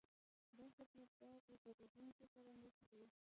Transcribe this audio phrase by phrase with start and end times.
[0.57, 3.09] دا خدمتګر له پیرودونکو سره مرسته کوي.